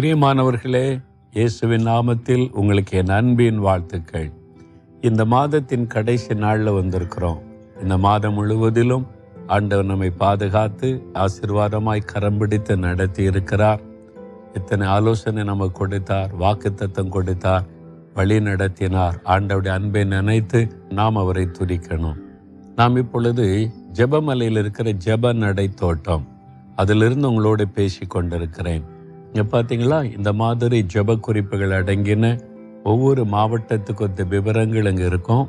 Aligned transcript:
பிரியமானவர்களே 0.00 1.02
இயேசுவின் 1.32 1.86
நாமத்தில் 1.86 2.50
உங்களுக்கு 2.50 2.98
என் 2.98 3.08
அன்பின் 3.08 3.58
வாழ்த்துக்கள். 3.58 4.30
இந்த 5.00 5.24
மாதத்தின் 5.24 5.86
கடைசி 5.86 6.34
நாளில் 6.34 6.68
வந்திருக்கிறோம். 6.68 7.38
இந்த 7.82 7.98
மாதம் 7.98 8.34
முழுவதிலும் 8.34 9.06
ஆண்டவர் 9.46 9.84
நம்மை 9.84 10.10
பாதுகாத்து 10.10 11.02
ஆசீர்வாதமாய் 11.14 12.04
கரம் 12.04 12.38
பிடித்து 12.38 12.76
நடத்தி 12.76 13.22
இருக்கிறார் 13.22 13.80
இத்தனை 14.54 14.86
ஆலோசனை 14.86 15.44
நமக்கு 15.44 15.78
கொடுத்தார் 15.78 16.30
வாக்குத்தத்தம் 16.40 17.08
கொடுத்தார் 17.08 17.64
வழி 18.14 18.40
நடத்தினார். 18.40 19.20
ஆண்டவுடைய 19.24 19.68
அன்பை 19.68 20.04
நினைத்து 20.04 20.84
நாம் 20.88 21.16
அவரை 21.16 21.48
துதிக்கணும். 21.58 22.18
நாம் 22.76 22.96
இப்பொழுது 22.96 23.70
ஜெபமலையில் 23.92 24.58
இருக்கிற 24.58 24.92
ஜெப 25.04 25.32
நடை 25.34 25.68
தோட்டம். 25.74 26.26
அதிலிருந்து 26.76 27.28
உங்களோடு 27.28 27.68
பேசி 27.68 28.06
கொண்டிருக்கிறேன் 28.06 28.92
பார்த்தீங்களா 29.42 30.16
இந்த 30.16 30.32
மாதிரி 30.32 30.84
ஜெப 30.94 31.16
குறிப்புகள் 31.20 31.70
அடங்கின 31.70 32.40
ஒவ்வொரு 32.82 33.22
மாவட்டத்துக்கு 33.24 34.00
குறித்த 34.00 34.24
விவரங்கள் 34.24 34.88
இங்கே 34.90 35.04
இருக்கும். 35.04 35.48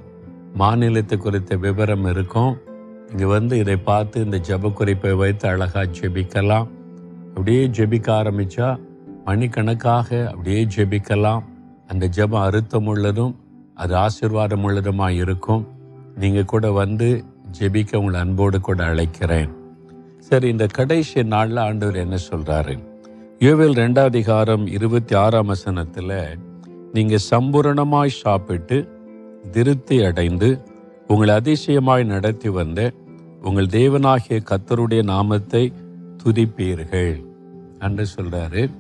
மாநிலத்து 0.60 1.18
குறித்த 1.18 1.56
விவரம் 1.56 2.06
இருக்கும். 2.06 2.58
இங்கே 3.12 3.26
வந்து 3.26 3.58
இதை 3.58 3.76
பார்த்து 3.78 4.24
இந்த 4.24 4.38
ஜெப 4.38 4.72
குறிப்பை 4.74 5.14
வைத்து 5.14 5.48
அழகாக 5.48 5.92
ஜெபிக்கலாம். 6.00 6.68
அப்படியே 7.28 7.68
ஜெபிக்க 7.68 8.08
ஆரம்பித்தா 8.22 8.78
மணிக்கணக்காக 9.28 10.10
அப்படியே 10.32 10.66
ஜெபிக்கலாம். 10.76 11.44
அந்த 11.88 12.08
ஜபம் 12.08 12.46
அறுத்தம் 12.48 12.86
உள்ளதும் 12.86 13.36
அது 13.74 13.96
ஆசீர்வாதம் 13.96 14.66
உள்ளதுமாக 14.68 15.10
இருக்கும். 15.10 15.68
நீங்கள் 16.18 16.46
கூட 16.46 16.72
வந்து 16.72 17.24
ஜெபிக்க 17.60 17.98
உங்களை 17.98 18.20
அன்போடு 18.20 18.62
கூட 18.62 18.84
அழைக்கிறேன். 18.84 19.50
சரி 20.20 20.48
இந்த 20.50 20.66
கடைசி 20.66 21.24
நாளில் 21.24 21.58
ஆண்டவர் 21.58 21.96
என்ன 21.96 22.18
சொல்கிறாரு 22.32 22.76
யோவேல் 23.44 23.74
ரெண்டாதிகாரம் 23.74 24.68
இருபத்தி 24.68 25.16
ஆறாம் 25.16 25.46
வசனத்தில் 25.46 26.12
நீங்கள் 26.94 27.24
சம்பூரணமாய் 27.32 28.08
சாப்பிட்டு 28.08 28.78
திருப்தி 29.52 30.04
அடைந்து 30.04 30.50
உங்களை 31.08 31.36
அதிசயமாய் 31.36 32.04
நடத்தி 32.04 32.50
வந்த 32.50 32.92
உங்கள் 33.42 33.66
தேவனாகிய 33.66 34.40
கத்தருடைய 34.52 35.04
நாமத்தை 35.04 35.74
துதிப்பீர்கள். 36.24 37.24
என்று 37.80 38.06
சொல்கிறாரு 38.16 38.72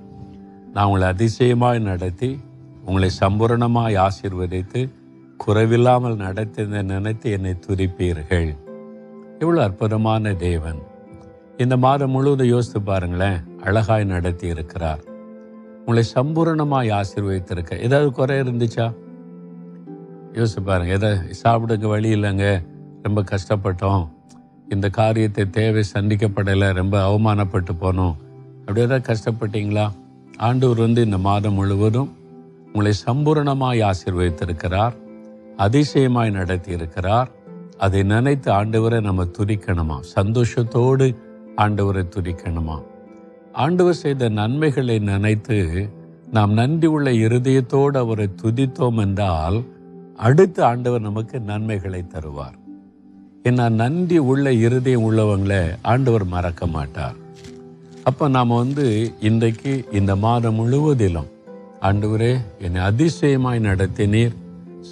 நான் 0.73 0.85
உங்களை 0.85 1.07
அதிசயமாய் 1.07 1.79
நடத்தி 1.79 2.39
உங்களை 2.85 3.09
சம்பூரணமாய் 3.19 4.01
ஆசீர்வதித்து 4.07 4.89
குறைவில்லாமல் 5.47 6.15
நடத்தி 6.15 6.65
நினைத்து 6.65 7.31
என்னை 7.31 7.55
துதிப்பீர்கள். 7.67 8.55
எவ்வளோ 9.39 9.63
அற்புதமான 9.63 10.33
தேவன். 10.33 10.81
இந்த 11.57 11.77
மாதம் 11.77 12.11
முழுவதும் 12.11 12.47
யோசித்து 12.47 12.81
பாருங்களேன். 12.81 13.39
அழகாய் 13.63 14.03
நடத்தி 14.03 14.47
இருக்கிறார். 14.47 14.99
உங்களை 15.79 16.03
சம்பூரணமாய் 16.15 17.01
ஆசீர்வதித்திருக்க. 17.01 17.79
ஏதாவது 17.79 18.11
குறை 18.11 18.39
இருந்துச்சா? 18.39 18.93
யோசிச்சு 20.33 20.63
பாருங்க. 20.65 20.93
எதை 20.93 21.09
சாப்பிடுங்க 21.43 21.87
வழி 21.87 22.13
இல்லைங்க. 22.13 22.67
ரொம்ப 23.03 23.23
கஷ்டப்பட்டோம். 23.23 24.07
இந்த 24.69 24.89
காரியத்தை 24.89 25.49
தேவை 25.49 25.83
சந்திக்கப்படலை. 25.93 26.73
ரொம்ப 26.73 27.07
அவமானப்பட்டு 27.09 27.69
போனோம். 27.81 28.15
அப்படி 28.59 28.81
ஏதாவது 28.81 29.15
கஷ்டப்பட்டீங்களா? 29.15 29.91
ஆண்டவர் 30.37 30.77
வந்து 30.77 31.03
இந்த 31.03 31.17
மாதம் 31.17 31.53
முழுவதும் 31.53 32.17
உங்களை 32.65 32.93
சம்பூரணமாய் 33.05 33.91
ஆசீர்வதித்திருக்கிறார். 33.91 34.93
அதிசயமாய் 35.57 36.31
நடத்தி 36.31 36.71
இருக்கிறார். 36.71 37.29
அதை 37.77 38.03
நினைத்து 38.03 38.51
ஆண்டவரை 38.51 39.01
நம்ம 39.01 39.23
துதிக்கணுமா? 39.23 39.99
சந்தோஷத்தோடு 40.15 41.23
ஆண்டவரை 41.57 42.03
துதிக்கணுமா? 42.15 42.83
ஆண்டவர் 43.53 43.93
செய்த 43.93 44.29
நன்மைகளை 44.29 44.99
நினைத்து 44.99 45.89
நாம் 46.31 46.53
நன்றி 46.53 46.87
உள்ள 46.87 47.11
இருதயத்தோடு 47.11 47.97
அவரை 47.97 48.29
துதித்தோம் 48.41 48.99
என்றால் 48.99 49.63
அடுத்து 50.17 50.63
ஆண்டவர் 50.63 51.01
நமக்கு 51.01 51.39
நன்மைகளை 51.39 52.03
தருவார். 52.13 52.55
ஏன்னா 53.43 53.69
நன்றி 53.69 54.17
உள்ள 54.17 54.53
இருதயம் 54.53 55.11
உள்ளவங்களை 55.11 55.61
ஆண்டவர் 55.81 56.25
மறக்க 56.25 56.67
மாட்டார். 56.67 57.15
அப்போ 58.03 58.27
நாம் 58.27 58.47
வந்து 58.47 59.13
இன்றைக்கு 59.19 59.85
இந்த 59.91 60.15
மாதம் 60.15 60.55
முழுவதிலும் 60.55 61.29
ஆண்டவரே 61.81 62.37
என்னை 62.59 62.81
அதிசயமாய் 62.81 63.65
நடத்தினீர். 63.65 64.35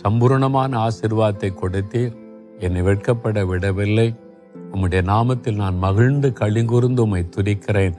சம்பூர்ணமான 0.04 0.88
ஆசிர்வாதத்தை 0.88 1.50
கொடுத்தீர். 1.62 2.14
என்னை 2.60 2.82
வெட்கப்பட 2.82 3.46
விடவில்லை. 3.46 4.14
உம்முடைய 4.74 5.02
நாமத்தில் 5.02 5.56
நான் 5.56 5.78
மகிழ்ந்து 5.78 6.34
கழிங்குறுந்து 6.40 7.00
உம்மை 7.00 7.26
துதிக்கிறேன். 7.36 7.94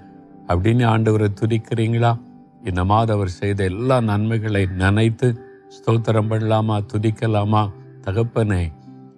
அப்படின்னு 0.48 0.86
ஆண்டவரை 0.94 1.28
துதிக்கிறீங்களா? 1.40 2.18
இந்த 2.64 2.84
மாதம் 2.84 3.16
அவர் 3.16 3.28
செய்த 3.28 3.64
எல்லா 3.64 4.00
நன்மைகளை 4.00 4.66
நினைத்து 4.66 5.38
ஸ்தோத்திரம் 5.68 6.30
பண்ணலாமா? 6.30 6.84
துதிக்கலாமா? 6.92 7.70
தகப்பனே 8.02 8.72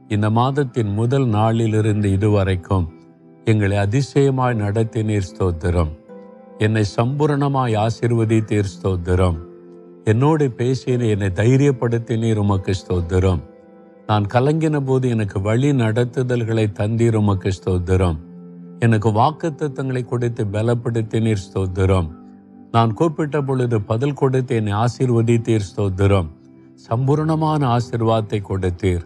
இந்த 0.08 0.30
மாதத்தின் 0.30 0.92
முதல் 0.92 1.26
நாளிலிருந்து 1.26 2.12
இதுவரைக்கும் 2.12 2.92
எங்களை 3.44 3.76
அதிசயமாய் 3.76 4.56
நடத்தினீர் 4.56 5.28
ஸ்தோத்திரம். 5.36 5.88
என்னை 6.58 6.84
சம்பூரணமாய் 6.96 7.86
ஆசிர்வதித்தீர் 7.86 8.72
ஸ்தோத்திரம். 8.82 9.38
என்னோடு 10.04 10.54
பேசினீர் 10.56 11.08
என்னை 11.08 11.28
தைரியப்படுத்தினீர் 11.34 12.36
உமக்கு 12.36 12.72
ஸ்தோத்திரம். 12.86 13.42
நான் 14.08 14.26
கலங்கின 14.32 14.76
போது 14.80 15.08
எனக்கு 15.08 15.40
வழி 15.40 15.70
நடத்துதல்களை 15.70 16.64
தந்தீர் 16.78 17.16
உமக்கு 17.20 17.50
ஸ்தோத்திரம். 17.56 18.18
எனக்கு 18.78 19.08
வாக்குத்தத்தங்களை 19.08 20.02
கொடுத்து 20.04 20.42
பலப்படுத்தினீர் 20.44 21.42
ஸ்தோத்திரம். 21.46 22.08
நான் 22.72 22.94
கூப்பிட்ட 22.94 23.42
பொழுது 23.42 23.80
பதில் 23.80 24.14
கொடுத்து 24.14 24.54
என்னை 24.54 24.72
ஆசீர்வதித்தீர் 24.72 25.66
ஸ்தோத்திரம். 25.70 26.28
சம்பூர்ணமான 26.86 27.60
ஆசிர்வாதத்தை 27.76 28.40
கொடுத்தீர். 28.50 29.04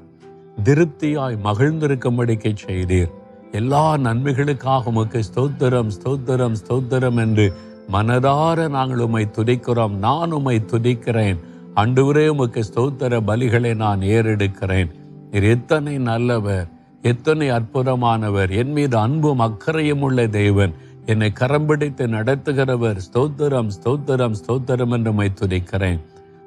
திருப்தியாய் 0.65 1.37
மகிழ்ந்திருக்கும்படிக்கு 1.45 2.53
செய்தீர். 2.67 3.11
எல்லா 3.53 3.85
நன்மைகளுக்காக 4.07 4.91
உமக்கு 4.93 5.21
ஸ்தோத்திரம் 5.29 5.91
ஸ்தோத்திரம் 5.97 6.57
ஸ்தோத்திரம் 6.63 7.17
என்று 7.17 7.47
மனதார 7.93 8.69
நாங்கள் 8.69 9.05
உம்மை 9.07 9.25
துதிக்கிறோம். 9.37 9.95
நான் 10.07 10.33
உம்மை 10.33 10.57
துதிக்கிறேன். 10.73 11.41
அன்றுவரே 11.77 12.29
உமக்கு 12.29 12.65
ஸ்தோத்திர 12.75 13.21
பலிகளை 13.27 13.75
நான் 13.75 14.01
ஏறெடுக்கிறேன். 14.01 14.91
நீர் 15.31 15.43
எத்தனை 15.43 15.99
நல்லவர் 15.99 16.69
எத்தனை 17.03 17.51
அற்புதமானவர். 17.51 18.51
என் 18.51 18.73
மீது 18.73 18.99
அன்பும் 18.99 19.39
அக்கறையும் 19.39 20.01
உள்ள 20.01 20.27
தேவன். 20.27 20.73
என்னை 21.07 21.33
கரம்பிடித்து 21.41 22.07
நடத்துகிறவர். 22.07 22.99
ஸ்தோத்திரம் 23.13 23.71
ஸ்தோத்திரம் 23.85 24.35
ஸ்தோத்திரம் 24.47 24.91
என்று 24.91 25.13
மை 25.13 25.31
துதிக்கிறேன். 25.35 26.01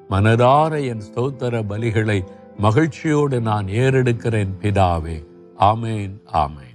மனதார 0.09 0.87
என் 0.87 1.01
ஸ்தோத்திர 1.13 1.63
பலிகளை 1.69 2.23
மகிழ்ச்சியோடு 2.57 3.41
நான் 3.41 3.65
ஏறெடுக்கிறேன் 3.65 4.53
பிதாவே. 4.61 5.25
ஆமேன் 5.59 6.15
ஆமேன். 6.33 6.72